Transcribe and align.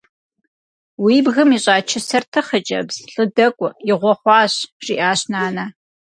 «Уи 1.03 1.15
бгым 1.25 1.49
ищӀа 1.57 1.75
чысэр 1.89 2.23
ты, 2.31 2.39
хъыджэбз. 2.47 2.95
ЛӀы 3.13 3.25
дэкӀуэ. 3.35 3.69
Игъуэ 3.91 4.13
хъуащ!»,– 4.19 4.53
жиӀащ 4.85 5.21
нанэ. 5.31 5.65